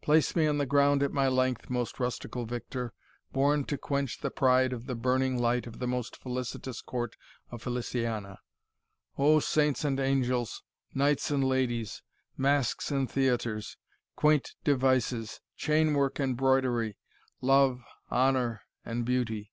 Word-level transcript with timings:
Place 0.00 0.34
me 0.34 0.46
on 0.46 0.56
the 0.56 0.64
ground 0.64 1.02
at 1.02 1.12
my 1.12 1.28
length, 1.28 1.68
most 1.68 1.98
rustical 2.00 2.46
victor, 2.46 2.94
born 3.34 3.64
to 3.64 3.76
quench 3.76 4.18
the 4.20 4.30
pride 4.30 4.72
of 4.72 4.86
the 4.86 4.94
burning 4.94 5.36
light 5.38 5.66
of 5.66 5.78
the 5.78 5.86
most 5.86 6.16
felicitous 6.16 6.80
court 6.80 7.16
of 7.50 7.60
Feliciana 7.60 8.38
O 9.18 9.40
saints 9.40 9.84
and 9.84 10.00
angels 10.00 10.62
knights 10.94 11.30
and 11.30 11.44
ladies 11.44 12.02
masques 12.34 12.90
and 12.90 13.10
theatres 13.10 13.76
quaint 14.16 14.54
devices 14.64 15.42
chain 15.54 15.92
work 15.92 16.18
and 16.18 16.34
broidery 16.38 16.96
love, 17.42 17.82
honour, 18.10 18.62
and 18.86 19.04
beauty! 19.04 19.52